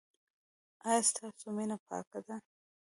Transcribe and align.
ایا 0.87 1.01
ستاسو 1.09 1.45
مینه 1.55 1.77
پاکه 1.87 2.19
ده؟ 2.27 2.35